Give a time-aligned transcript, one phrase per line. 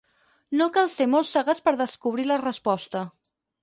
[0.61, 3.09] No cal ser molt sagaç per descobrir la resposta.